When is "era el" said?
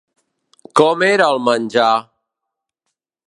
1.09-1.37